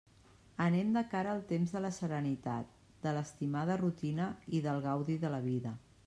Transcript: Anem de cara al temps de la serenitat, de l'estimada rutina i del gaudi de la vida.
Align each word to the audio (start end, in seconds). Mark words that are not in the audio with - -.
Anem 0.63 0.87
de 0.93 1.01
cara 1.09 1.33
al 1.33 1.41
temps 1.51 1.73
de 1.75 1.81
la 1.83 1.91
serenitat, 1.97 2.71
de 3.03 3.13
l'estimada 3.17 3.75
rutina 3.83 4.31
i 4.61 4.63
del 4.69 4.81
gaudi 4.87 5.19
de 5.27 5.31
la 5.35 5.41
vida. 5.45 5.75